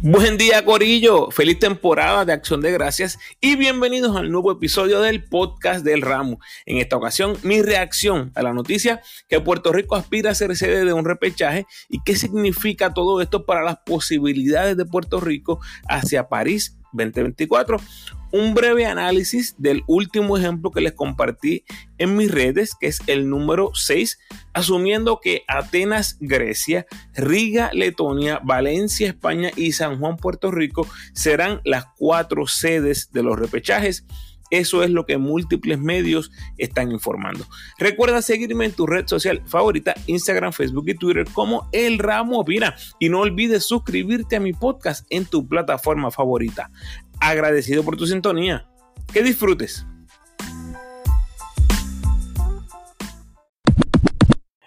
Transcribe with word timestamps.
Buen 0.00 0.38
día 0.38 0.64
Corillo, 0.64 1.32
feliz 1.32 1.58
temporada 1.58 2.24
de 2.24 2.32
Acción 2.32 2.60
de 2.60 2.70
Gracias 2.70 3.18
y 3.40 3.56
bienvenidos 3.56 4.16
al 4.16 4.30
nuevo 4.30 4.52
episodio 4.52 5.00
del 5.00 5.24
podcast 5.24 5.84
del 5.84 6.02
Ramo. 6.02 6.38
En 6.66 6.76
esta 6.76 6.96
ocasión 6.96 7.36
mi 7.42 7.62
reacción 7.62 8.30
a 8.36 8.44
la 8.44 8.52
noticia 8.52 9.02
que 9.28 9.40
Puerto 9.40 9.72
Rico 9.72 9.96
aspira 9.96 10.30
a 10.30 10.36
ser 10.36 10.54
sede 10.54 10.84
de 10.84 10.92
un 10.92 11.04
repechaje 11.04 11.66
y 11.88 12.00
qué 12.04 12.14
significa 12.14 12.94
todo 12.94 13.20
esto 13.20 13.44
para 13.44 13.64
las 13.64 13.78
posibilidades 13.78 14.76
de 14.76 14.86
Puerto 14.86 15.18
Rico 15.18 15.58
hacia 15.88 16.28
París 16.28 16.78
2024 16.92 17.78
un 18.30 18.54
breve 18.54 18.86
análisis 18.86 19.54
del 19.58 19.82
último 19.86 20.36
ejemplo 20.36 20.70
que 20.70 20.80
les 20.80 20.92
compartí 20.92 21.64
en 21.98 22.16
mis 22.16 22.30
redes, 22.30 22.74
que 22.78 22.86
es 22.86 23.00
el 23.06 23.28
número 23.28 23.70
6, 23.74 24.18
asumiendo 24.52 25.20
que 25.20 25.42
Atenas, 25.48 26.16
Grecia, 26.20 26.86
Riga, 27.14 27.70
Letonia, 27.72 28.40
Valencia, 28.42 29.08
España 29.08 29.50
y 29.56 29.72
San 29.72 29.98
Juan, 29.98 30.16
Puerto 30.16 30.50
Rico 30.50 30.86
serán 31.12 31.60
las 31.64 31.86
cuatro 31.96 32.46
sedes 32.46 33.10
de 33.12 33.22
los 33.22 33.38
repechajes. 33.38 34.04
Eso 34.50 34.82
es 34.82 34.90
lo 34.90 35.04
que 35.04 35.18
múltiples 35.18 35.78
medios 35.78 36.30
están 36.56 36.90
informando. 36.90 37.44
Recuerda 37.78 38.22
seguirme 38.22 38.64
en 38.64 38.72
tu 38.72 38.86
red 38.86 39.06
social 39.06 39.42
favorita, 39.46 39.94
Instagram, 40.06 40.52
Facebook 40.52 40.88
y 40.88 40.94
Twitter 40.94 41.26
como 41.32 41.68
El 41.72 41.98
Ramo 41.98 42.40
Opina. 42.40 42.74
Y 42.98 43.10
no 43.10 43.20
olvides 43.20 43.64
suscribirte 43.64 44.36
a 44.36 44.40
mi 44.40 44.54
podcast 44.54 45.06
en 45.10 45.26
tu 45.26 45.46
plataforma 45.46 46.10
favorita 46.10 46.70
agradecido 47.20 47.84
por 47.84 47.96
tu 47.96 48.06
sintonía. 48.06 48.68
Que 49.12 49.22
disfrutes. 49.22 49.86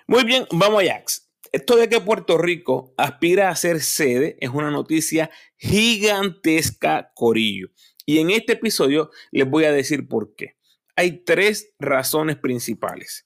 Muy 0.07 0.23
bien, 0.25 0.45
vamos 0.51 0.83
a 0.83 0.85
Jax. 0.85 1.31
Esto 1.51 1.75
de 1.75 1.89
que 1.89 1.99
Puerto 1.99 2.37
Rico 2.37 2.93
aspira 2.97 3.49
a 3.49 3.55
ser 3.55 3.81
sede 3.81 4.37
es 4.39 4.49
una 4.49 4.71
noticia 4.71 5.29
gigantesca, 5.57 7.11
Corillo. 7.13 7.69
Y 8.05 8.19
en 8.19 8.29
este 8.29 8.53
episodio 8.53 9.11
les 9.31 9.49
voy 9.49 9.65
a 9.65 9.71
decir 9.71 10.07
por 10.07 10.35
qué. 10.35 10.57
Hay 10.95 11.23
tres 11.23 11.73
razones 11.79 12.37
principales. 12.37 13.25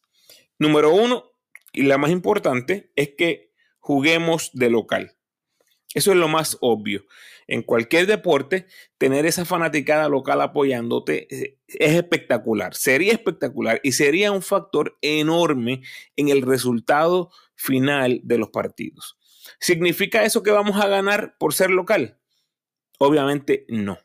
Número 0.59 0.93
uno, 0.93 1.31
y 1.73 1.83
la 1.83 1.97
más 1.97 2.11
importante, 2.11 2.91
es 2.95 3.11
que 3.17 3.51
juguemos 3.79 4.51
de 4.53 4.69
local. 4.69 5.14
Eso 5.95 6.11
es 6.11 6.17
lo 6.17 6.27
más 6.27 6.57
obvio. 6.59 7.05
En 7.47 7.63
cualquier 7.63 8.05
deporte, 8.05 8.67
tener 8.97 9.25
esa 9.25 9.45
fanaticada 9.45 10.09
local 10.09 10.41
apoyándote 10.41 11.27
eh, 11.33 11.57
es 11.67 11.93
espectacular. 11.95 12.75
Sería 12.75 13.13
espectacular 13.13 13.79
y 13.81 13.93
sería 13.93 14.31
un 14.33 14.41
factor 14.41 14.97
enorme 15.01 15.81
en 16.17 16.27
el 16.29 16.41
resultado 16.41 17.31
final 17.55 18.19
de 18.23 18.37
los 18.37 18.49
partidos. 18.49 19.17
¿Significa 19.59 20.25
eso 20.25 20.43
que 20.43 20.51
vamos 20.51 20.75
a 20.83 20.87
ganar 20.87 21.37
por 21.39 21.53
ser 21.53 21.71
local? 21.71 22.19
Obviamente 22.99 23.65
no. 23.69 23.97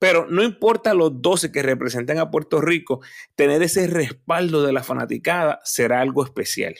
Pero 0.00 0.26
no 0.28 0.42
importa 0.42 0.94
los 0.94 1.22
12 1.22 1.52
que 1.52 1.62
representan 1.62 2.18
a 2.18 2.30
Puerto 2.30 2.60
Rico, 2.60 3.00
tener 3.36 3.62
ese 3.62 3.86
respaldo 3.86 4.62
de 4.62 4.72
la 4.72 4.82
fanaticada 4.82 5.60
será 5.62 6.00
algo 6.00 6.24
especial. 6.24 6.74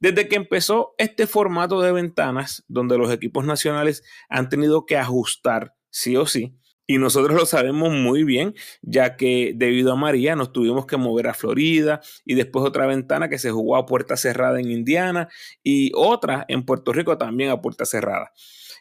Desde 0.00 0.28
que 0.28 0.36
empezó 0.36 0.94
este 0.96 1.26
formato 1.26 1.80
de 1.82 1.92
ventanas, 1.92 2.64
donde 2.66 2.98
los 2.98 3.12
equipos 3.12 3.44
nacionales 3.44 4.02
han 4.30 4.48
tenido 4.48 4.86
que 4.86 4.96
ajustar 4.96 5.74
sí 5.90 6.16
o 6.16 6.26
sí, 6.26 6.56
y 6.86 6.96
nosotros 6.96 7.36
lo 7.36 7.44
sabemos 7.44 7.92
muy 7.92 8.24
bien, 8.24 8.54
ya 8.80 9.16
que 9.16 9.52
debido 9.54 9.92
a 9.92 9.96
María 9.96 10.34
nos 10.34 10.54
tuvimos 10.54 10.86
que 10.86 10.96
mover 10.96 11.26
a 11.28 11.34
Florida 11.34 12.00
y 12.24 12.34
después 12.34 12.64
otra 12.64 12.86
ventana 12.86 13.28
que 13.28 13.38
se 13.38 13.50
jugó 13.50 13.76
a 13.76 13.84
puerta 13.84 14.16
cerrada 14.16 14.58
en 14.58 14.70
Indiana 14.70 15.28
y 15.62 15.92
otra 15.94 16.46
en 16.48 16.64
Puerto 16.64 16.94
Rico 16.94 17.18
también 17.18 17.50
a 17.50 17.60
puerta 17.60 17.84
cerrada. 17.84 18.32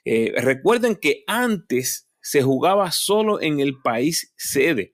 Eh, 0.06 0.34
recuerden 0.38 0.96
que 0.96 1.26
antes 1.28 2.07
se 2.28 2.42
jugaba 2.42 2.92
solo 2.92 3.42
en 3.42 3.62
el 3.62 3.80
país 3.82 4.34
sede 4.36 4.94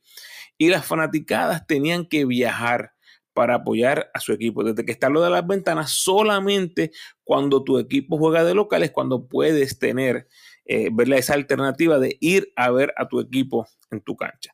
y 0.55 0.69
las 0.69 0.85
fanaticadas 0.85 1.65
tenían 1.65 2.05
que 2.05 2.25
viajar 2.25 2.93
para 3.33 3.55
apoyar 3.55 4.11
a 4.13 4.19
su 4.19 4.33
equipo. 4.33 4.63
Desde 4.63 4.85
que 4.85 4.91
está 4.91 5.09
lo 5.09 5.23
de 5.23 5.31
las 5.31 5.47
ventanas, 5.47 5.89
solamente 5.89 6.91
cuando 7.23 7.63
tu 7.63 7.79
equipo 7.79 8.19
juega 8.19 8.43
de 8.43 8.53
local 8.53 8.83
es 8.83 8.91
cuando 8.91 9.27
puedes 9.27 9.79
tener 9.79 10.27
eh, 10.65 10.91
esa 11.15 11.33
alternativa 11.33 11.97
de 11.97 12.17
ir 12.19 12.53
a 12.55 12.69
ver 12.69 12.93
a 12.97 13.07
tu 13.07 13.19
equipo 13.19 13.67
en 13.89 14.01
tu 14.01 14.15
cancha. 14.15 14.53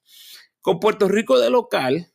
Con 0.62 0.80
Puerto 0.80 1.10
Rico 1.10 1.38
de 1.38 1.50
local, 1.50 2.14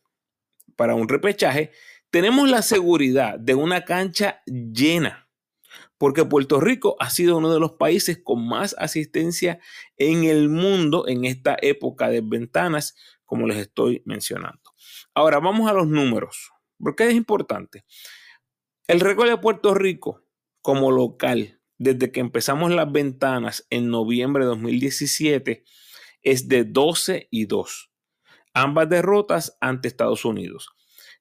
para 0.75 0.95
un 0.95 1.07
repechaje, 1.07 1.73
tenemos 2.09 2.49
la 2.49 2.63
seguridad 2.63 3.37
de 3.37 3.53
una 3.53 3.85
cancha 3.85 4.41
llena, 4.47 5.24
porque 5.97 6.25
Puerto 6.25 6.59
Rico 6.59 6.95
ha 6.99 7.09
sido 7.09 7.37
uno 7.37 7.53
de 7.53 7.59
los 7.59 7.73
países 7.73 8.19
con 8.23 8.47
más 8.47 8.75
asistencia 8.77 9.59
en 9.97 10.25
el 10.25 10.49
mundo 10.49 11.07
en 11.07 11.25
esta 11.25 11.57
época 11.61 12.09
de 12.09 12.21
ventanas, 12.21 12.95
como 13.25 13.47
les 13.47 13.57
estoy 13.57 14.01
mencionando. 14.05 14.61
Ahora 15.13 15.39
vamos 15.39 15.69
a 15.69 15.73
los 15.73 15.87
números. 15.87 16.51
¿Por 16.77 16.95
qué 16.95 17.07
es 17.07 17.13
importante? 17.13 17.85
El 18.87 18.99
récord 18.99 19.29
de 19.29 19.37
Puerto 19.37 19.73
Rico 19.73 20.23
como 20.61 20.91
local, 20.91 21.61
desde 21.77 22.11
que 22.11 22.19
empezamos 22.19 22.71
las 22.71 22.91
ventanas 22.91 23.65
en 23.69 23.89
noviembre 23.89 24.43
de 24.43 24.49
2017, 24.49 25.63
es 26.21 26.47
de 26.47 26.63
12 26.65 27.27
y 27.31 27.45
2. 27.45 27.91
Ambas 28.53 28.89
derrotas 28.89 29.57
ante 29.61 29.87
Estados 29.87 30.25
Unidos. 30.25 30.69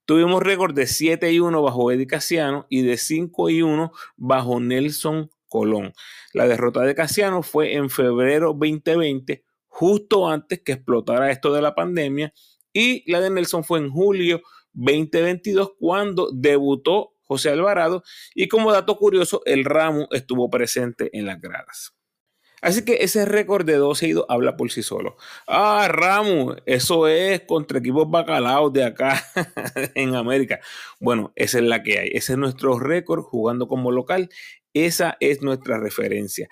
Tuvimos 0.07 0.43
récord 0.43 0.75
de 0.75 0.87
7 0.87 1.33
y 1.33 1.41
1 1.41 1.63
bajo 1.63 1.91
Eddie 1.91 2.07
Casiano 2.07 2.67
y 2.69 2.83
de 2.83 2.99
5 2.99 3.49
y 3.49 3.63
1 3.63 3.93
bajo 4.17 4.61
Nelson 4.61 5.31
Colón. 5.49 5.95
La 6.33 6.47
derrota 6.47 6.83
de 6.83 6.95
Casiano 6.95 7.43
fue 7.43 7.75
en 7.75 7.89
febrero 7.89 8.49
2020, 8.53 9.45
justo 9.67 10.29
antes 10.29 10.61
que 10.61 10.73
explotara 10.73 11.31
esto 11.31 11.55
de 11.55 11.63
la 11.63 11.75
pandemia, 11.75 12.35
y 12.73 13.11
la 13.11 13.21
de 13.21 13.31
Nelson 13.31 13.65
fue 13.65 13.79
en 13.79 13.89
julio 13.89 14.43
2022 14.75 15.73
cuando 15.79 16.31
debutó 16.33 17.15
José 17.23 17.51
Alvarado 17.51 18.03
y 18.35 18.49
como 18.49 18.73
dato 18.73 18.97
curioso 18.97 19.43
el 19.47 19.65
ramo 19.65 20.09
estuvo 20.11 20.51
presente 20.51 21.09
en 21.17 21.27
las 21.27 21.41
gradas. 21.41 21.95
Así 22.65 22.83
que 22.83 22.95
ese 23.01 23.27
récord 23.27 23.67
de 23.67 23.75
12 23.75 24.09
y 24.09 24.15
habla 24.29 24.57
por 24.57 24.71
sí 24.71 24.83
solo. 24.83 25.17
Ah, 25.47 25.87
Ramo, 25.91 26.57
eso 26.65 27.09
es 27.09 27.43
contra 27.43 27.79
equipos 27.79 28.11
bacalaos 28.11 28.73
de 28.73 28.85
acá 28.85 29.23
en 29.95 30.15
América. 30.15 30.61
Bueno, 30.99 31.31
esa 31.37 31.59
es 31.59 31.65
la 31.65 31.83
que 31.83 31.99
hay. 31.99 32.09
Ese 32.15 32.33
es 32.33 32.39
nuestro 32.39 32.79
récord 32.79 33.23
jugando 33.23 33.69
como 33.69 33.93
local. 33.93 34.31
Esa 34.73 35.19
es 35.21 35.43
nuestra 35.43 35.79
referencia 35.79 36.49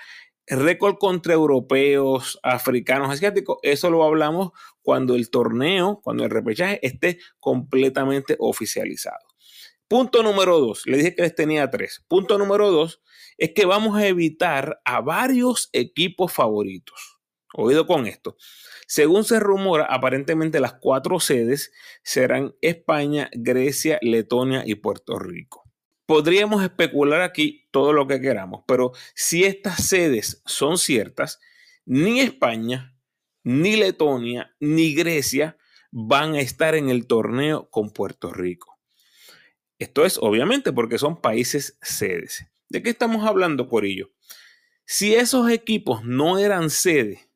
récord 0.47 0.97
contra 0.99 1.35
europeos, 1.35 2.39
africanos, 2.43 3.11
asiáticos, 3.11 3.59
eso 3.63 3.91
lo 3.91 4.05
hablamos 4.05 4.51
cuando 4.83 5.15
el 5.15 5.31
torneo, 5.31 6.01
cuando 6.03 6.25
el 6.25 6.31
repechaje 6.31 6.79
esté 6.87 7.19
completamente 7.39 8.37
oficializado. 8.39 9.32
Punto 9.93 10.23
número 10.23 10.59
dos, 10.59 10.87
le 10.87 10.97
dije 10.97 11.15
que 11.15 11.21
les 11.21 11.35
tenía 11.35 11.69
tres. 11.69 12.03
Punto 12.09 12.39
número 12.39 12.71
dos 12.71 13.03
es 13.37 13.53
que 13.53 13.67
vamos 13.67 13.95
a 13.95 14.07
evitar 14.07 14.81
a 14.87 15.03
varios 15.03 15.69
equipos 15.75 16.33
favoritos. 16.33 17.19
Oído 17.53 17.87
con 17.87 18.07
esto. 18.07 18.39
Según 18.87 19.25
se 19.25 19.39
rumora, 19.39 19.85
aparentemente 19.85 20.61
las 20.61 20.73
cuatro 20.81 21.21
sedes 21.21 21.73
serán 22.03 22.55
España, 22.63 23.29
Grecia, 23.35 23.99
Letonia 24.01 24.63
y 24.65 24.77
Puerto 24.77 25.19
Rico 25.19 25.63
podríamos 26.07 26.63
especular 26.63 27.21
aquí 27.21 27.69
todo 27.71 27.93
lo 27.93 28.07
que 28.07 28.21
queramos, 28.21 28.65
pero 28.67 28.93
si 29.15 29.45
estas 29.45 29.87
sedes 29.87 30.43
son 30.47 30.79
ciertas, 30.79 31.39
ni 31.85 32.21
España, 32.21 32.97
ni 33.45 33.77
Letonia, 33.77 34.55
ni 34.59 34.95
Grecia 34.95 35.59
van 35.91 36.35
a 36.35 36.41
estar 36.41 36.75
en 36.75 36.89
el 36.89 37.07
torneo 37.07 37.69
con 37.71 37.91
Puerto 37.91 38.33
Rico. 38.33 38.72
Esto 39.83 40.05
es 40.05 40.17
obviamente 40.19 40.73
porque 40.73 40.97
son 40.97 41.21
países 41.21 41.77
sedes. 41.83 42.47
¿De 42.69 42.83
qué 42.83 42.91
estamos 42.91 43.27
hablando, 43.27 43.69
Corillo? 43.69 44.13
Si 44.85 45.15
esos 45.15 45.51
equipos 45.51 46.05
no 46.05 46.39
eran 46.39 46.71
sede, 46.71 47.29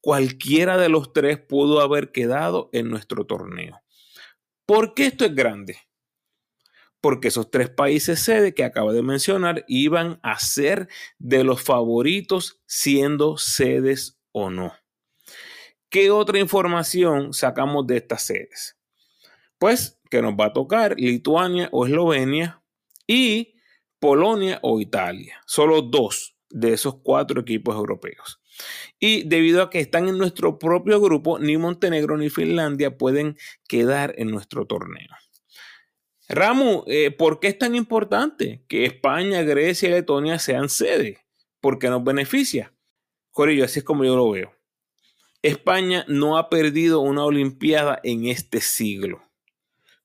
cualquiera 0.00 0.76
de 0.78 0.88
los 0.88 1.12
tres 1.12 1.38
pudo 1.38 1.80
haber 1.80 2.12
quedado 2.12 2.70
en 2.72 2.88
nuestro 2.88 3.26
torneo. 3.26 3.82
¿Por 4.64 4.94
qué 4.94 5.06
esto 5.06 5.24
es 5.24 5.34
grande? 5.34 5.78
porque 7.00 7.28
esos 7.28 7.52
tres 7.52 7.70
países 7.70 8.18
sede 8.18 8.52
que 8.52 8.64
acabo 8.64 8.92
de 8.92 9.00
mencionar 9.00 9.64
iban 9.68 10.18
a 10.24 10.40
ser 10.40 10.88
de 11.20 11.44
los 11.44 11.62
favoritos 11.62 12.60
siendo 12.66 13.36
sedes 13.36 14.18
o 14.32 14.50
no. 14.50 14.74
¿Qué 15.88 16.10
otra 16.10 16.40
información 16.40 17.32
sacamos 17.32 17.86
de 17.86 17.98
estas 17.98 18.22
sedes? 18.22 18.76
Pues 19.56 19.95
que 20.10 20.22
nos 20.22 20.34
va 20.34 20.46
a 20.46 20.52
tocar 20.52 20.94
Lituania 20.98 21.68
o 21.72 21.86
Eslovenia 21.86 22.62
y 23.06 23.56
Polonia 23.98 24.58
o 24.62 24.80
Italia. 24.80 25.40
Solo 25.46 25.82
dos 25.82 26.36
de 26.50 26.72
esos 26.72 26.96
cuatro 27.02 27.40
equipos 27.40 27.74
europeos. 27.74 28.40
Y 28.98 29.24
debido 29.24 29.62
a 29.62 29.70
que 29.70 29.80
están 29.80 30.08
en 30.08 30.18
nuestro 30.18 30.58
propio 30.58 31.00
grupo, 31.00 31.38
ni 31.38 31.56
Montenegro 31.56 32.16
ni 32.16 32.30
Finlandia 32.30 32.96
pueden 32.96 33.36
quedar 33.68 34.14
en 34.16 34.30
nuestro 34.30 34.66
torneo. 34.66 35.08
Ramu, 36.28 36.82
eh, 36.86 37.10
¿por 37.12 37.38
qué 37.38 37.48
es 37.48 37.58
tan 37.58 37.74
importante 37.74 38.64
que 38.68 38.84
España, 38.84 39.42
Grecia 39.42 39.88
y 39.88 39.92
Letonia 39.92 40.38
sean 40.38 40.68
sede? 40.68 41.18
¿Por 41.60 41.78
qué 41.78 41.88
nos 41.88 42.02
beneficia? 42.02 42.72
Corillo, 43.30 43.64
así 43.64 43.80
es 43.80 43.84
como 43.84 44.04
yo 44.04 44.16
lo 44.16 44.30
veo. 44.30 44.52
España 45.42 46.04
no 46.08 46.38
ha 46.38 46.48
perdido 46.48 47.00
una 47.00 47.24
Olimpiada 47.24 48.00
en 48.02 48.26
este 48.26 48.60
siglo, 48.60 49.22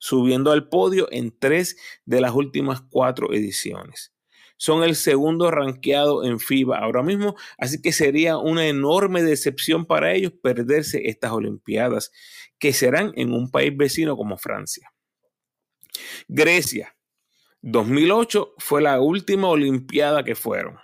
subiendo 0.01 0.51
al 0.51 0.67
podio 0.67 1.07
en 1.11 1.31
tres 1.37 1.77
de 2.05 2.21
las 2.21 2.33
últimas 2.33 2.81
cuatro 2.81 3.33
ediciones. 3.33 4.11
Son 4.57 4.83
el 4.83 4.95
segundo 4.95 5.51
ranqueado 5.51 6.23
en 6.23 6.39
FIBA 6.39 6.79
ahora 6.79 7.03
mismo, 7.03 7.35
así 7.59 7.81
que 7.81 7.91
sería 7.91 8.37
una 8.37 8.65
enorme 8.67 9.21
decepción 9.21 9.85
para 9.85 10.13
ellos 10.13 10.33
perderse 10.41 11.07
estas 11.07 11.31
Olimpiadas, 11.31 12.11
que 12.57 12.73
serán 12.73 13.11
en 13.15 13.31
un 13.31 13.51
país 13.51 13.77
vecino 13.77 14.17
como 14.17 14.37
Francia. 14.37 14.91
Grecia, 16.27 16.95
2008 17.61 18.55
fue 18.57 18.81
la 18.81 18.99
última 18.99 19.49
Olimpiada 19.49 20.23
que 20.23 20.33
fueron 20.35 20.79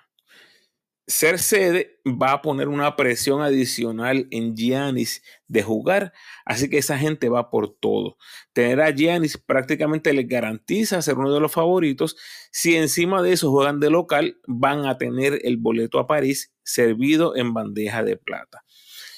ser 1.07 1.39
sede 1.39 2.01
va 2.05 2.33
a 2.33 2.41
poner 2.41 2.67
una 2.67 2.97
presión 2.97 3.41
adicional 3.41 4.27
en 4.29 4.55
Giannis 4.55 5.23
de 5.47 5.63
jugar, 5.63 6.11
así 6.45 6.69
que 6.69 6.77
esa 6.77 6.97
gente 6.97 7.29
va 7.29 7.49
por 7.49 7.75
todo. 7.79 8.17
Tener 8.51 8.81
a 8.81 8.91
Giannis 8.91 9.37
prácticamente 9.37 10.13
les 10.13 10.27
garantiza 10.27 11.01
ser 11.01 11.17
uno 11.17 11.33
de 11.33 11.39
los 11.39 11.51
favoritos. 11.51 12.17
Si 12.51 12.75
encima 12.75 13.21
de 13.21 13.31
eso 13.31 13.49
juegan 13.51 13.79
de 13.79 13.89
local, 13.89 14.37
van 14.47 14.85
a 14.85 14.97
tener 14.97 15.39
el 15.43 15.55
boleto 15.55 15.99
a 15.99 16.07
París 16.07 16.53
servido 16.63 17.37
en 17.37 17.53
bandeja 17.53 18.03
de 18.03 18.17
plata. 18.17 18.65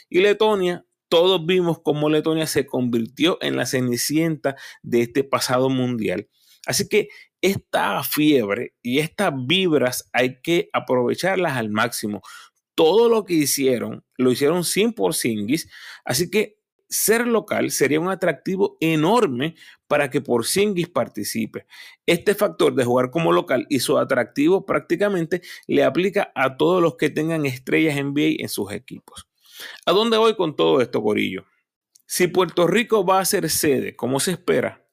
Y 0.09 0.19
Letonia, 0.19 0.85
todos 1.07 1.43
vimos 1.43 1.79
cómo 1.81 2.09
Letonia 2.09 2.45
se 2.45 2.67
convirtió 2.67 3.39
en 3.41 3.57
la 3.57 3.65
cenicienta 3.65 4.55
de 4.83 5.01
este 5.01 5.23
pasado 5.23 5.69
mundial. 5.69 6.29
Así 6.67 6.87
que 6.87 7.09
esta 7.41 8.03
fiebre 8.03 8.73
y 8.81 8.99
estas 8.99 9.33
vibras 9.35 10.09
hay 10.13 10.41
que 10.41 10.69
aprovecharlas 10.73 11.57
al 11.57 11.69
máximo. 11.69 12.21
Todo 12.75 13.09
lo 13.09 13.25
que 13.25 13.33
hicieron 13.33 14.03
lo 14.17 14.31
hicieron 14.31 14.63
sin 14.63 14.93
por 14.93 15.13
Singis, 15.13 15.69
así 16.05 16.29
que 16.29 16.59
ser 16.89 17.27
local 17.27 17.71
sería 17.71 17.99
un 17.99 18.09
atractivo 18.09 18.77
enorme 18.79 19.55
para 19.87 20.09
que 20.09 20.21
por 20.21 20.45
Singis 20.45 20.89
participe. 20.89 21.67
Este 22.05 22.33
factor 22.33 22.73
de 22.73 22.83
jugar 22.83 23.11
como 23.11 23.31
local 23.31 23.67
y 23.69 23.79
su 23.79 23.97
atractivo 23.97 24.65
prácticamente 24.65 25.41
le 25.67 25.83
aplica 25.83 26.31
a 26.35 26.57
todos 26.57 26.81
los 26.81 26.95
que 26.95 27.09
tengan 27.09 27.45
estrellas 27.45 27.95
NBA 27.95 28.41
en 28.41 28.49
sus 28.49 28.71
equipos. 28.71 29.27
¿A 29.85 29.91
dónde 29.91 30.17
voy 30.17 30.35
con 30.35 30.55
todo 30.55 30.81
esto, 30.81 31.01
Corillo? 31.01 31.45
Si 32.05 32.27
Puerto 32.27 32.65
Rico 32.65 33.05
va 33.05 33.19
a 33.19 33.25
ser 33.25 33.49
sede, 33.49 33.95
como 33.95 34.19
se 34.19 34.31
espera, 34.31 34.83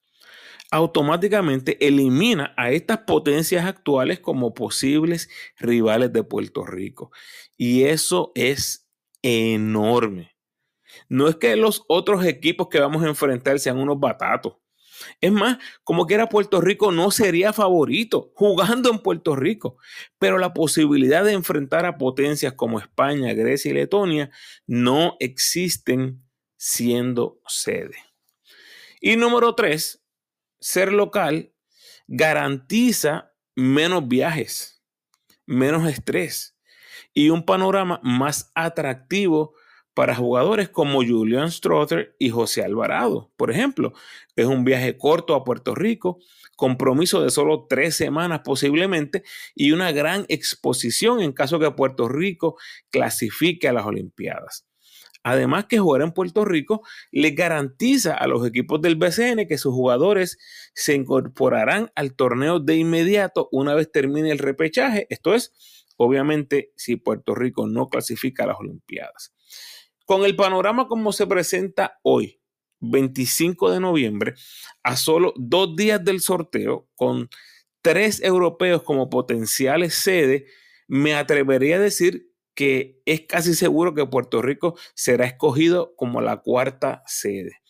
automáticamente 0.70 1.84
elimina 1.86 2.54
a 2.56 2.70
estas 2.70 2.98
potencias 2.98 3.64
actuales 3.66 4.20
como 4.20 4.54
posibles 4.54 5.28
rivales 5.58 6.12
de 6.12 6.24
Puerto 6.24 6.64
Rico. 6.64 7.10
Y 7.56 7.84
eso 7.84 8.32
es 8.34 8.88
enorme. 9.22 10.36
No 11.08 11.28
es 11.28 11.36
que 11.36 11.56
los 11.56 11.84
otros 11.88 12.24
equipos 12.24 12.68
que 12.68 12.80
vamos 12.80 13.02
a 13.02 13.08
enfrentar 13.08 13.58
sean 13.58 13.78
unos 13.78 14.00
batatos. 14.00 14.54
Es 15.20 15.30
más, 15.30 15.58
como 15.84 16.06
que 16.06 16.14
era 16.14 16.28
Puerto 16.28 16.60
Rico 16.60 16.90
no 16.90 17.10
sería 17.10 17.52
favorito 17.52 18.32
jugando 18.34 18.90
en 18.90 18.98
Puerto 18.98 19.36
Rico, 19.36 19.76
pero 20.18 20.38
la 20.38 20.54
posibilidad 20.54 21.22
de 21.22 21.32
enfrentar 21.32 21.84
a 21.84 21.98
potencias 21.98 22.54
como 22.54 22.80
España, 22.80 23.34
Grecia 23.34 23.70
y 23.70 23.74
Letonia 23.74 24.30
no 24.66 25.16
existen 25.20 26.24
siendo 26.56 27.40
sede. 27.46 27.96
Y 29.00 29.16
número 29.16 29.54
tres, 29.54 30.02
ser 30.60 30.92
local 30.92 31.52
garantiza 32.06 33.32
menos 33.54 34.06
viajes, 34.06 34.82
menos 35.46 35.88
estrés 35.88 36.56
y 37.14 37.30
un 37.30 37.44
panorama 37.44 38.00
más 38.02 38.52
atractivo 38.54 39.54
para 39.94 40.14
jugadores 40.14 40.68
como 40.68 41.02
Julian 41.02 41.50
Strother 41.50 42.14
y 42.18 42.28
José 42.28 42.62
Alvarado. 42.62 43.32
Por 43.38 43.50
ejemplo, 43.50 43.94
es 44.36 44.44
un 44.44 44.62
viaje 44.62 44.98
corto 44.98 45.34
a 45.34 45.42
Puerto 45.42 45.74
Rico, 45.74 46.18
compromiso 46.54 47.22
de 47.22 47.30
solo 47.30 47.66
tres 47.66 47.96
semanas 47.96 48.42
posiblemente 48.44 49.22
y 49.54 49.72
una 49.72 49.92
gran 49.92 50.26
exposición 50.28 51.22
en 51.22 51.32
caso 51.32 51.58
que 51.58 51.70
Puerto 51.70 52.08
Rico 52.08 52.58
clasifique 52.90 53.68
a 53.68 53.72
las 53.72 53.86
Olimpiadas. 53.86 54.66
Además 55.26 55.64
que 55.64 55.80
jugar 55.80 56.02
en 56.02 56.12
Puerto 56.12 56.44
Rico 56.44 56.82
le 57.10 57.32
garantiza 57.32 58.14
a 58.14 58.28
los 58.28 58.46
equipos 58.46 58.80
del 58.80 58.94
BCN 58.94 59.48
que 59.48 59.58
sus 59.58 59.74
jugadores 59.74 60.38
se 60.72 60.94
incorporarán 60.94 61.90
al 61.96 62.14
torneo 62.14 62.60
de 62.60 62.76
inmediato 62.76 63.48
una 63.50 63.74
vez 63.74 63.90
termine 63.90 64.30
el 64.30 64.38
repechaje. 64.38 65.08
Esto 65.10 65.34
es, 65.34 65.52
obviamente, 65.96 66.70
si 66.76 66.94
Puerto 66.94 67.34
Rico 67.34 67.66
no 67.66 67.88
clasifica 67.88 68.44
a 68.44 68.46
las 68.46 68.60
Olimpiadas. 68.60 69.34
Con 70.04 70.24
el 70.24 70.36
panorama 70.36 70.86
como 70.86 71.10
se 71.10 71.26
presenta 71.26 71.98
hoy, 72.04 72.40
25 72.78 73.72
de 73.72 73.80
noviembre, 73.80 74.34
a 74.84 74.94
solo 74.94 75.34
dos 75.36 75.74
días 75.74 76.04
del 76.04 76.20
sorteo, 76.20 76.88
con 76.94 77.28
tres 77.82 78.22
europeos 78.22 78.84
como 78.84 79.10
potenciales 79.10 79.94
sede, 79.94 80.46
me 80.86 81.16
atrevería 81.16 81.76
a 81.76 81.80
decir 81.80 82.30
que 82.56 83.00
es 83.04 83.20
casi 83.28 83.54
seguro 83.54 83.94
que 83.94 84.06
Puerto 84.06 84.42
Rico 84.42 84.76
será 84.94 85.26
escogido 85.26 85.94
como 85.94 86.20
la 86.20 86.38
cuarta 86.38 87.04
sede. 87.06 87.60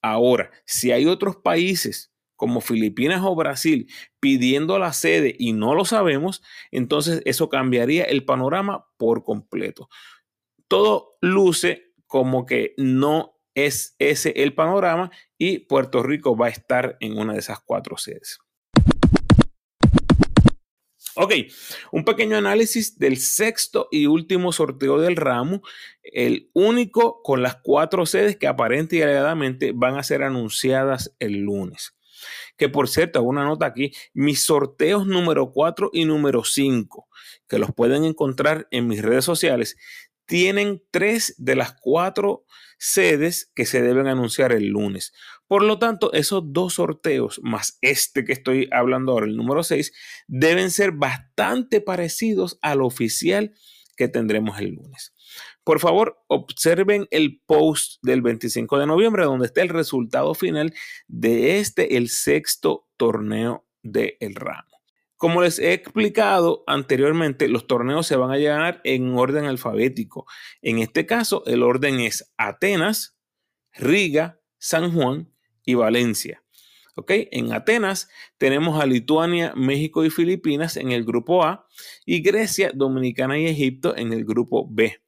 Ahora, 0.00 0.50
si 0.64 0.92
hay 0.92 1.04
otros 1.04 1.36
países 1.36 2.14
como 2.36 2.62
Filipinas 2.62 3.20
o 3.22 3.34
Brasil 3.34 3.86
pidiendo 4.20 4.78
la 4.78 4.94
sede 4.94 5.34
y 5.38 5.52
no 5.52 5.74
lo 5.74 5.84
sabemos, 5.84 6.42
entonces 6.70 7.20
eso 7.26 7.50
cambiaría 7.50 8.04
el 8.04 8.24
panorama 8.24 8.86
por 8.96 9.24
completo. 9.24 9.90
Todo 10.68 11.18
luce 11.20 11.92
como 12.06 12.46
que 12.46 12.72
no 12.78 13.36
es 13.54 13.96
ese 13.98 14.32
el 14.36 14.54
panorama 14.54 15.10
y 15.36 15.58
Puerto 15.58 16.02
Rico 16.02 16.36
va 16.36 16.46
a 16.46 16.50
estar 16.50 16.96
en 17.00 17.18
una 17.18 17.32
de 17.32 17.40
esas 17.40 17.60
cuatro 17.60 17.96
sedes. 17.96 18.38
Ok, 21.16 21.32
un 21.90 22.04
pequeño 22.04 22.36
análisis 22.36 22.98
del 22.98 23.16
sexto 23.16 23.88
y 23.90 24.06
último 24.06 24.52
sorteo 24.52 25.00
del 25.00 25.16
ramo, 25.16 25.62
el 26.02 26.50
único 26.52 27.20
con 27.22 27.42
las 27.42 27.56
cuatro 27.56 28.06
sedes 28.06 28.36
que 28.36 28.46
aparente 28.46 28.96
y 28.96 29.02
alegadamente 29.02 29.72
van 29.74 29.98
a 29.98 30.04
ser 30.04 30.22
anunciadas 30.22 31.14
el 31.18 31.40
lunes. 31.40 31.96
Que 32.56 32.68
por 32.68 32.88
cierto, 32.88 33.18
hago 33.18 33.28
una 33.28 33.44
nota 33.44 33.66
aquí, 33.66 33.92
mis 34.12 34.44
sorteos 34.44 35.06
número 35.06 35.52
4 35.52 35.90
y 35.92 36.04
número 36.04 36.44
5, 36.44 37.08
que 37.48 37.58
los 37.58 37.72
pueden 37.72 38.04
encontrar 38.04 38.68
en 38.70 38.86
mis 38.86 39.02
redes 39.02 39.24
sociales, 39.24 39.76
tienen 40.30 40.80
tres 40.92 41.34
de 41.38 41.56
las 41.56 41.74
cuatro 41.80 42.44
sedes 42.78 43.50
que 43.52 43.66
se 43.66 43.82
deben 43.82 44.06
anunciar 44.06 44.52
el 44.52 44.68
lunes. 44.68 45.12
Por 45.48 45.64
lo 45.64 45.80
tanto, 45.80 46.12
esos 46.12 46.44
dos 46.52 46.74
sorteos, 46.74 47.40
más 47.42 47.78
este 47.80 48.24
que 48.24 48.32
estoy 48.32 48.68
hablando 48.70 49.10
ahora, 49.10 49.26
el 49.26 49.36
número 49.36 49.64
6, 49.64 49.92
deben 50.28 50.70
ser 50.70 50.92
bastante 50.92 51.80
parecidos 51.80 52.60
al 52.62 52.80
oficial 52.80 53.54
que 53.96 54.06
tendremos 54.06 54.60
el 54.60 54.76
lunes. 54.76 55.16
Por 55.64 55.80
favor, 55.80 56.22
observen 56.28 57.08
el 57.10 57.42
post 57.44 57.98
del 58.00 58.22
25 58.22 58.78
de 58.78 58.86
noviembre 58.86 59.24
donde 59.24 59.46
está 59.46 59.62
el 59.62 59.68
resultado 59.68 60.34
final 60.34 60.72
de 61.08 61.58
este, 61.58 61.96
el 61.96 62.08
sexto 62.08 62.86
torneo 62.96 63.66
del 63.82 64.14
el 64.20 64.36
ramo. 64.36 64.69
Como 65.20 65.42
les 65.42 65.58
he 65.58 65.74
explicado 65.74 66.64
anteriormente, 66.66 67.46
los 67.46 67.66
torneos 67.66 68.06
se 68.06 68.16
van 68.16 68.30
a 68.30 68.38
llevar 68.38 68.80
en 68.84 69.14
orden 69.18 69.44
alfabético. 69.44 70.24
En 70.62 70.78
este 70.78 71.04
caso, 71.04 71.42
el 71.44 71.62
orden 71.62 72.00
es 72.00 72.32
Atenas, 72.38 73.18
Riga, 73.74 74.40
San 74.56 74.94
Juan, 74.94 75.30
y 75.62 75.74
Valencia. 75.74 76.42
¿Ok? 76.96 77.12
En 77.32 77.52
Atenas 77.52 78.08
tenemos 78.38 78.80
a 78.80 78.86
Lituania, 78.86 79.52
México 79.54 80.06
y 80.06 80.10
Filipinas 80.10 80.78
en 80.78 80.90
el 80.90 81.04
grupo 81.04 81.44
A 81.44 81.66
y 82.06 82.22
Grecia, 82.22 82.72
Dominicana 82.74 83.38
y 83.38 83.46
Egipto 83.46 83.94
en 83.94 84.14
el 84.14 84.24
grupo 84.24 84.66
B. 84.70 85.02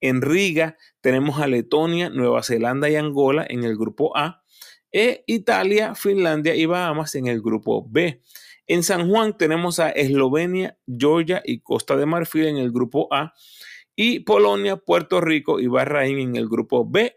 En 0.00 0.22
Riga 0.22 0.76
tenemos 1.00 1.38
a 1.38 1.46
Letonia, 1.46 2.10
Nueva 2.10 2.42
Zelanda 2.42 2.90
y 2.90 2.96
Angola 2.96 3.46
en 3.48 3.62
el 3.62 3.76
grupo 3.76 4.16
A 4.16 4.42
e 4.90 5.22
Italia, 5.28 5.94
Finlandia 5.94 6.56
y 6.56 6.66
Bahamas 6.66 7.14
en 7.14 7.28
el 7.28 7.40
grupo 7.40 7.86
B. 7.88 8.20
En 8.66 8.82
San 8.82 9.08
Juan 9.08 9.36
tenemos 9.36 9.80
a 9.80 9.90
Eslovenia, 9.90 10.78
Georgia 10.86 11.42
y 11.44 11.60
Costa 11.60 11.96
de 11.96 12.06
Marfil 12.06 12.46
en 12.46 12.58
el 12.58 12.70
grupo 12.72 13.08
A 13.12 13.34
y 13.96 14.20
Polonia, 14.20 14.76
Puerto 14.76 15.20
Rico 15.20 15.60
y 15.60 15.66
Bahrein 15.66 16.18
en 16.18 16.36
el 16.36 16.48
grupo 16.48 16.88
B 16.88 17.16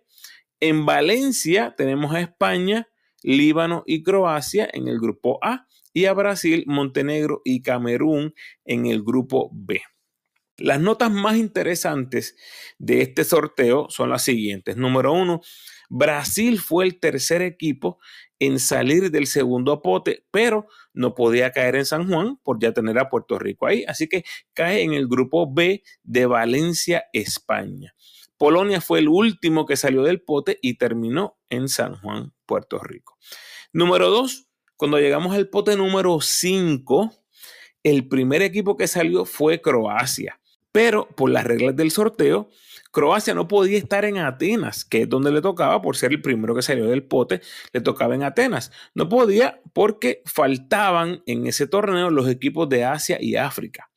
en 0.60 0.86
Valencia 0.86 1.76
tenemos 1.78 2.14
a 2.16 2.22
España, 2.22 2.88
Líbano 3.22 3.84
y 3.86 4.04
Croacia 4.04 4.70
en 4.72 4.88
el 4.88 5.00
grupo 5.00 5.38
A 5.42 5.68
y 5.94 6.06
a 6.06 6.14
Brasil, 6.14 6.64
Montenegro 6.68 7.42
y 7.44 7.62
Camerún 7.62 8.34
en 8.64 8.86
el 8.86 9.04
grupo 9.04 9.50
B. 9.54 9.82
Las 10.58 10.80
notas 10.80 11.12
más 11.12 11.36
interesantes 11.36 12.38
de 12.78 13.02
este 13.02 13.26
sorteo 13.26 13.90
son 13.90 14.10
las 14.10 14.24
siguientes. 14.24 14.78
Número 14.78 15.12
uno, 15.12 15.42
Brasil 15.90 16.60
fue 16.60 16.86
el 16.86 17.00
tercer 17.00 17.42
equipo 17.42 18.00
en 18.40 18.60
salir 18.60 19.12
del 19.12 19.28
segundo 19.28 19.82
pote, 19.82 20.26
pero 20.32 20.68
no 20.94 21.16
podía 21.16 21.52
caer 21.52 21.76
en 21.76 21.86
San 21.86 22.08
Juan 22.10 22.38
por 22.44 22.60
ya 22.60 22.74
tener 22.74 23.00
a 23.00 23.10
Puerto 23.10 23.40
Rico 23.40 23.68
ahí. 23.68 23.84
Así 23.88 24.08
que 24.08 24.24
cae 24.54 24.82
en 24.82 24.94
el 24.94 25.08
grupo 25.08 25.52
B 25.52 25.84
de 26.04 26.26
Valencia, 26.26 27.06
España. 27.14 27.96
Polonia 28.38 28.82
fue 28.82 29.00
el 29.00 29.08
último 29.08 29.66
que 29.66 29.78
salió 29.78 30.04
del 30.04 30.22
pote 30.22 30.60
y 30.62 30.78
terminó 30.78 31.38
en 31.50 31.70
San 31.70 31.96
Juan, 31.98 32.34
Puerto 32.46 32.80
Rico. 32.80 33.18
Número 33.72 34.10
dos, 34.10 34.48
cuando 34.78 35.00
llegamos 35.00 35.34
al 35.36 35.50
pote 35.50 35.78
número 35.78 36.20
5, 36.20 37.14
el 37.84 38.08
primer 38.08 38.42
equipo 38.42 38.76
que 38.76 38.88
salió 38.88 39.26
fue 39.26 39.62
Croacia. 39.62 40.40
Pero 40.74 41.08
por 41.08 41.30
las 41.30 41.46
reglas 41.46 41.76
del 41.78 41.92
sorteo, 41.92 42.50
Croacia 42.96 43.34
no 43.34 43.50
podía 43.50 43.78
estar 43.78 44.06
en 44.06 44.20
Atenas, 44.20 44.86
que 44.86 45.02
es 45.02 45.10
donde 45.10 45.30
le 45.30 45.42
tocaba 45.42 45.82
por 45.82 45.98
ser 45.98 46.14
el 46.14 46.22
primero 46.22 46.56
que 46.56 46.62
salió 46.62 46.88
del 46.88 47.04
pote, 47.04 47.42
le 47.74 47.82
tocaba 47.82 48.16
en 48.16 48.24
Atenas. 48.24 48.72
No 48.94 49.10
podía 49.10 49.60
porque 49.74 50.22
faltaban 50.24 51.22
en 51.26 51.46
ese 51.46 51.68
torneo 51.68 52.10
los 52.10 52.30
equipos 52.30 52.70
de 52.70 52.86
Asia 52.86 53.18
y 53.20 53.36
África. 53.36 53.90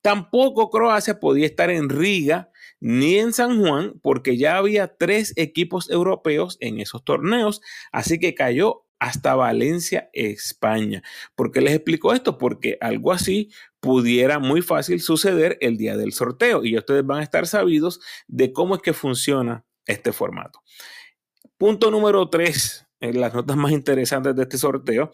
Tampoco 0.00 0.70
Croacia 0.70 1.20
podía 1.20 1.44
estar 1.44 1.68
en 1.68 1.90
Riga 1.90 2.50
ni 2.80 3.16
en 3.16 3.34
San 3.34 3.60
Juan 3.60 4.00
porque 4.00 4.38
ya 4.38 4.56
había 4.56 4.96
tres 4.96 5.34
equipos 5.36 5.90
europeos 5.90 6.56
en 6.60 6.80
esos 6.80 7.04
torneos, 7.04 7.60
así 7.92 8.18
que 8.18 8.34
cayó 8.34 8.86
hasta 9.00 9.34
Valencia, 9.34 10.08
España. 10.12 11.02
¿Por 11.34 11.52
qué 11.52 11.60
les 11.60 11.74
explico 11.74 12.14
esto? 12.14 12.38
Porque 12.38 12.78
algo 12.80 13.12
así 13.12 13.50
pudiera 13.80 14.38
muy 14.38 14.62
fácil 14.62 15.00
suceder 15.00 15.58
el 15.60 15.76
día 15.76 15.96
del 15.96 16.12
sorteo 16.12 16.64
y 16.64 16.76
ustedes 16.76 17.04
van 17.04 17.20
a 17.20 17.22
estar 17.22 17.46
sabidos 17.46 18.00
de 18.28 18.52
cómo 18.52 18.76
es 18.76 18.82
que 18.82 18.92
funciona 18.92 19.64
este 19.86 20.12
formato. 20.12 20.60
Punto 21.56 21.90
número 21.90 22.28
tres, 22.28 22.86
en 23.00 23.20
las 23.20 23.34
notas 23.34 23.56
más 23.56 23.72
interesantes 23.72 24.36
de 24.36 24.42
este 24.42 24.58
sorteo. 24.58 25.10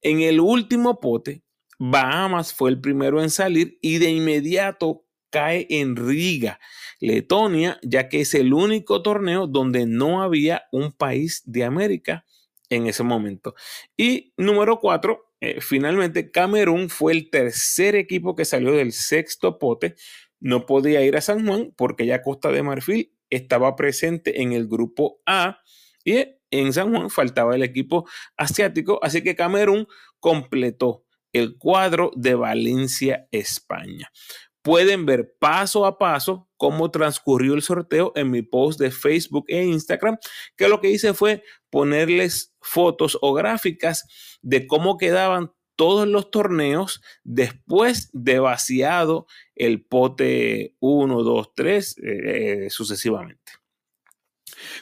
En 0.00 0.20
el 0.20 0.40
último 0.40 1.00
pote, 1.00 1.42
Bahamas 1.78 2.54
fue 2.54 2.70
el 2.70 2.80
primero 2.80 3.20
en 3.20 3.30
salir 3.30 3.78
y 3.82 3.98
de 3.98 4.10
inmediato 4.10 5.04
cae 5.30 5.66
en 5.68 5.96
Riga, 5.96 6.60
Letonia, 7.00 7.78
ya 7.82 8.08
que 8.08 8.20
es 8.20 8.34
el 8.34 8.54
único 8.54 9.02
torneo 9.02 9.48
donde 9.48 9.84
no 9.84 10.22
había 10.22 10.62
un 10.70 10.92
país 10.92 11.42
de 11.44 11.64
América 11.64 12.24
en 12.70 12.86
ese 12.86 13.02
momento. 13.02 13.54
Y 13.96 14.32
número 14.36 14.78
cuatro, 14.78 15.33
eh, 15.44 15.60
finalmente 15.60 16.30
Camerún 16.30 16.88
fue 16.88 17.12
el 17.12 17.28
tercer 17.28 17.94
equipo 17.96 18.34
que 18.34 18.46
salió 18.46 18.72
del 18.72 18.92
sexto 18.92 19.58
pote. 19.58 19.94
No 20.40 20.64
podía 20.64 21.02
ir 21.02 21.16
a 21.18 21.20
San 21.20 21.46
Juan 21.46 21.74
porque 21.76 22.06
ya 22.06 22.22
Costa 22.22 22.50
de 22.50 22.62
Marfil 22.62 23.12
estaba 23.28 23.76
presente 23.76 24.40
en 24.40 24.52
el 24.52 24.66
grupo 24.66 25.20
A 25.26 25.60
y 26.02 26.24
en 26.50 26.72
San 26.72 26.94
Juan 26.94 27.10
faltaba 27.10 27.54
el 27.56 27.62
equipo 27.62 28.08
asiático, 28.38 28.98
así 29.02 29.22
que 29.22 29.36
Camerún 29.36 29.86
completó 30.18 31.04
el 31.32 31.58
cuadro 31.58 32.10
de 32.16 32.34
Valencia, 32.34 33.28
España. 33.30 34.10
Pueden 34.64 35.04
ver 35.04 35.34
paso 35.38 35.84
a 35.84 35.98
paso 35.98 36.48
cómo 36.56 36.90
transcurrió 36.90 37.52
el 37.52 37.60
sorteo 37.60 38.12
en 38.16 38.30
mi 38.30 38.40
post 38.40 38.80
de 38.80 38.90
Facebook 38.90 39.44
e 39.48 39.62
Instagram, 39.62 40.16
que 40.56 40.68
lo 40.68 40.80
que 40.80 40.90
hice 40.90 41.12
fue 41.12 41.44
ponerles 41.68 42.54
fotos 42.62 43.18
o 43.20 43.34
gráficas 43.34 44.06
de 44.40 44.66
cómo 44.66 44.96
quedaban 44.96 45.52
todos 45.76 46.08
los 46.08 46.30
torneos 46.30 47.02
después 47.24 48.08
de 48.14 48.38
vaciado 48.38 49.26
el 49.54 49.84
pote 49.84 50.76
1, 50.80 51.22
2, 51.22 51.50
3, 51.54 51.96
sucesivamente. 52.70 53.52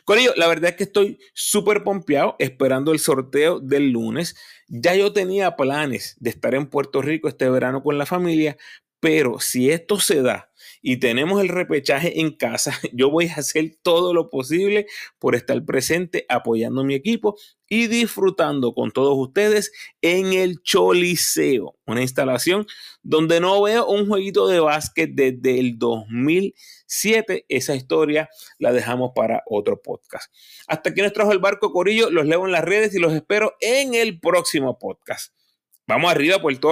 Con 0.04 0.20
ello, 0.20 0.32
la 0.36 0.46
verdad 0.46 0.70
es 0.70 0.76
que 0.76 0.84
estoy 0.84 1.18
súper 1.34 1.82
pompeado 1.82 2.36
esperando 2.38 2.92
el 2.92 3.00
sorteo 3.00 3.58
del 3.58 3.90
lunes. 3.90 4.36
Ya 4.68 4.94
yo 4.94 5.12
tenía 5.12 5.56
planes 5.56 6.16
de 6.20 6.30
estar 6.30 6.54
en 6.54 6.68
Puerto 6.68 7.02
Rico 7.02 7.26
este 7.26 7.50
verano 7.50 7.82
con 7.82 7.98
la 7.98 8.06
familia, 8.06 8.56
pero 9.02 9.40
si 9.40 9.68
esto 9.68 9.98
se 9.98 10.22
da 10.22 10.52
y 10.80 10.98
tenemos 10.98 11.40
el 11.40 11.48
repechaje 11.48 12.20
en 12.20 12.36
casa, 12.36 12.72
yo 12.92 13.10
voy 13.10 13.26
a 13.26 13.34
hacer 13.34 13.76
todo 13.82 14.14
lo 14.14 14.30
posible 14.30 14.86
por 15.18 15.34
estar 15.34 15.60
presente 15.64 16.24
apoyando 16.28 16.84
mi 16.84 16.94
equipo 16.94 17.36
y 17.68 17.88
disfrutando 17.88 18.74
con 18.74 18.92
todos 18.92 19.18
ustedes 19.18 19.72
en 20.02 20.32
el 20.32 20.62
Choliseo, 20.62 21.76
una 21.84 22.00
instalación 22.00 22.64
donde 23.02 23.40
no 23.40 23.60
veo 23.60 23.88
un 23.88 24.06
jueguito 24.06 24.46
de 24.46 24.60
básquet 24.60 25.10
desde 25.12 25.58
el 25.58 25.80
2007. 25.80 27.44
Esa 27.48 27.74
historia 27.74 28.28
la 28.58 28.72
dejamos 28.72 29.10
para 29.16 29.42
otro 29.46 29.82
podcast. 29.82 30.32
Hasta 30.68 30.90
aquí 30.90 31.02
nos 31.02 31.12
trajo 31.12 31.32
el 31.32 31.40
barco 31.40 31.72
Corillo, 31.72 32.08
los 32.08 32.24
leo 32.24 32.46
en 32.46 32.52
las 32.52 32.64
redes 32.64 32.94
y 32.94 33.00
los 33.00 33.12
espero 33.12 33.56
en 33.60 33.94
el 33.94 34.20
próximo 34.20 34.78
podcast. 34.78 35.34
Vamos 35.88 36.12
arriba, 36.12 36.40
Puerto 36.40 36.68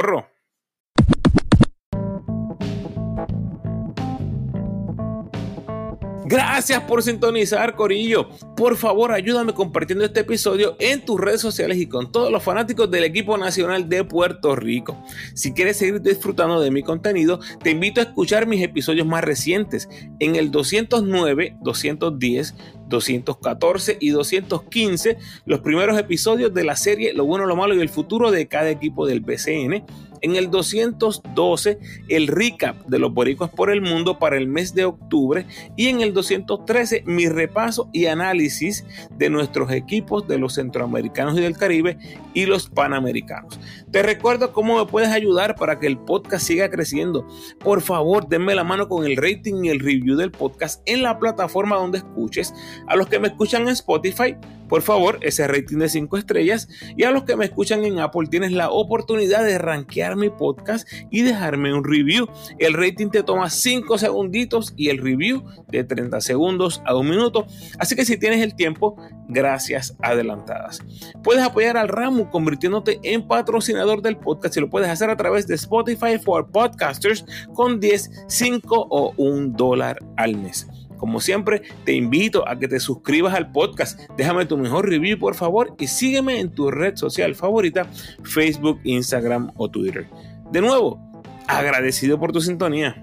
Gracias 6.30 6.80
por 6.84 7.02
sintonizar, 7.02 7.74
Corillo. 7.74 8.28
Por 8.56 8.76
favor, 8.76 9.10
ayúdame 9.10 9.52
compartiendo 9.52 10.04
este 10.04 10.20
episodio 10.20 10.76
en 10.78 11.04
tus 11.04 11.20
redes 11.20 11.40
sociales 11.40 11.76
y 11.78 11.88
con 11.88 12.12
todos 12.12 12.30
los 12.30 12.40
fanáticos 12.40 12.88
del 12.88 13.02
equipo 13.02 13.36
nacional 13.36 13.88
de 13.88 14.04
Puerto 14.04 14.54
Rico. 14.54 14.96
Si 15.34 15.52
quieres 15.52 15.78
seguir 15.78 16.00
disfrutando 16.00 16.60
de 16.60 16.70
mi 16.70 16.84
contenido, 16.84 17.40
te 17.64 17.70
invito 17.70 18.00
a 18.00 18.04
escuchar 18.04 18.46
mis 18.46 18.62
episodios 18.62 19.08
más 19.08 19.24
recientes. 19.24 19.88
En 20.20 20.36
el 20.36 20.52
209, 20.52 21.56
210, 21.62 22.54
214 22.86 23.96
y 23.98 24.10
215, 24.10 25.18
los 25.46 25.58
primeros 25.58 25.98
episodios 25.98 26.54
de 26.54 26.62
la 26.62 26.76
serie 26.76 27.12
Lo 27.12 27.24
bueno, 27.24 27.46
lo 27.46 27.56
malo 27.56 27.74
y 27.74 27.80
el 27.80 27.88
futuro 27.88 28.30
de 28.30 28.46
cada 28.46 28.70
equipo 28.70 29.04
del 29.04 29.18
BCN 29.18 29.84
en 30.22 30.36
el 30.36 30.50
212, 30.50 31.78
el 32.08 32.26
recap 32.26 32.76
de 32.86 32.98
los 32.98 33.12
boricuas 33.12 33.50
por 33.50 33.70
el 33.70 33.80
mundo 33.80 34.18
para 34.18 34.36
el 34.36 34.48
mes 34.48 34.74
de 34.74 34.84
octubre. 34.84 35.46
Y 35.76 35.88
en 35.88 36.00
el 36.00 36.12
213, 36.12 37.04
mi 37.06 37.28
repaso 37.28 37.88
y 37.92 38.06
análisis 38.06 38.84
de 39.16 39.30
nuestros 39.30 39.72
equipos 39.72 40.26
de 40.26 40.38
los 40.38 40.54
centroamericanos 40.54 41.38
y 41.38 41.42
del 41.42 41.56
Caribe 41.56 41.98
y 42.34 42.46
los 42.46 42.68
panamericanos. 42.68 43.58
Te 43.90 44.02
recuerdo 44.02 44.52
cómo 44.52 44.78
me 44.78 44.90
puedes 44.90 45.10
ayudar 45.10 45.56
para 45.56 45.78
que 45.78 45.86
el 45.86 45.98
podcast 45.98 46.46
siga 46.46 46.70
creciendo. 46.70 47.26
Por 47.58 47.80
favor, 47.80 48.28
denme 48.28 48.54
la 48.54 48.64
mano 48.64 48.88
con 48.88 49.04
el 49.04 49.16
rating 49.16 49.64
y 49.64 49.68
el 49.68 49.80
review 49.80 50.16
del 50.16 50.30
podcast 50.30 50.82
en 50.86 51.02
la 51.02 51.18
plataforma 51.18 51.76
donde 51.76 51.98
escuches. 51.98 52.54
A 52.86 52.96
los 52.96 53.08
que 53.08 53.18
me 53.18 53.28
escuchan 53.28 53.62
en 53.62 53.68
Spotify, 53.68 54.36
por 54.70 54.82
favor, 54.82 55.18
ese 55.22 55.48
rating 55.48 55.78
de 55.78 55.88
5 55.88 56.16
estrellas. 56.16 56.68
Y 56.96 57.02
a 57.02 57.10
los 57.10 57.24
que 57.24 57.34
me 57.34 57.44
escuchan 57.44 57.84
en 57.84 57.98
Apple, 57.98 58.28
tienes 58.30 58.52
la 58.52 58.70
oportunidad 58.70 59.44
de 59.44 59.58
rankear 59.58 60.09
mi 60.16 60.30
podcast 60.30 60.88
y 61.10 61.22
dejarme 61.22 61.74
un 61.74 61.84
review. 61.84 62.28
El 62.58 62.74
rating 62.74 63.08
te 63.10 63.22
toma 63.22 63.50
5 63.50 63.98
segunditos 63.98 64.72
y 64.76 64.88
el 64.88 64.98
review 64.98 65.44
de 65.68 65.84
30 65.84 66.20
segundos 66.20 66.82
a 66.84 66.94
un 66.96 67.08
minuto. 67.08 67.46
Así 67.78 67.96
que 67.96 68.04
si 68.04 68.18
tienes 68.18 68.42
el 68.42 68.54
tiempo, 68.54 68.96
gracias 69.28 69.96
adelantadas. 70.00 70.80
Puedes 71.22 71.42
apoyar 71.42 71.76
al 71.76 71.88
ramo 71.88 72.30
convirtiéndote 72.30 73.00
en 73.02 73.26
patrocinador 73.26 74.02
del 74.02 74.16
podcast 74.16 74.56
y 74.56 74.60
lo 74.60 74.70
puedes 74.70 74.88
hacer 74.88 75.10
a 75.10 75.16
través 75.16 75.46
de 75.46 75.54
Spotify 75.54 76.18
for 76.18 76.50
Podcasters 76.50 77.24
con 77.54 77.80
10, 77.80 78.24
5 78.28 78.86
o 78.90 79.14
1 79.16 79.52
dólar 79.56 79.98
al 80.16 80.36
mes. 80.36 80.66
Como 81.00 81.18
siempre, 81.18 81.62
te 81.86 81.94
invito 81.94 82.46
a 82.46 82.58
que 82.58 82.68
te 82.68 82.78
suscribas 82.78 83.32
al 83.32 83.50
podcast, 83.52 83.98
déjame 84.18 84.44
tu 84.44 84.58
mejor 84.58 84.86
review 84.86 85.18
por 85.18 85.34
favor 85.34 85.74
y 85.78 85.86
sígueme 85.86 86.40
en 86.40 86.50
tu 86.50 86.70
red 86.70 86.94
social 86.96 87.34
favorita, 87.34 87.86
Facebook, 88.22 88.78
Instagram 88.84 89.50
o 89.56 89.70
Twitter. 89.70 90.06
De 90.52 90.60
nuevo, 90.60 91.00
agradecido 91.48 92.20
por 92.20 92.32
tu 92.32 92.42
sintonía. 92.42 93.02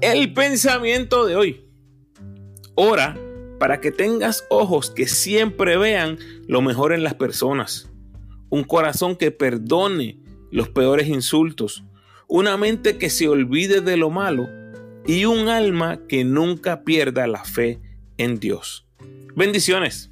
El 0.00 0.32
pensamiento 0.32 1.26
de 1.26 1.36
hoy. 1.36 1.68
Ora 2.74 3.14
para 3.62 3.80
que 3.80 3.92
tengas 3.92 4.44
ojos 4.50 4.90
que 4.90 5.06
siempre 5.06 5.76
vean 5.76 6.18
lo 6.48 6.62
mejor 6.62 6.92
en 6.92 7.04
las 7.04 7.14
personas, 7.14 7.88
un 8.50 8.64
corazón 8.64 9.14
que 9.14 9.30
perdone 9.30 10.18
los 10.50 10.68
peores 10.68 11.06
insultos, 11.06 11.84
una 12.26 12.56
mente 12.56 12.98
que 12.98 13.08
se 13.08 13.28
olvide 13.28 13.80
de 13.80 13.96
lo 13.96 14.10
malo 14.10 14.48
y 15.06 15.26
un 15.26 15.48
alma 15.48 16.00
que 16.08 16.24
nunca 16.24 16.82
pierda 16.82 17.28
la 17.28 17.44
fe 17.44 17.80
en 18.18 18.40
Dios. 18.40 18.84
Bendiciones. 19.36 20.10